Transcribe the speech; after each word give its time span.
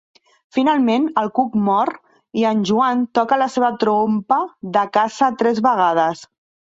Finalment, 0.55 1.03
el 1.21 1.27
cuc 1.39 1.57
mor 1.67 1.91
i 2.43 2.45
en 2.53 2.63
Joan 2.69 3.03
toca 3.19 3.39
la 3.43 3.51
seva 3.57 3.69
trompa 3.85 4.41
de 4.79 4.87
caça 4.99 5.31
tres 5.43 5.63
vegades. 5.69 6.25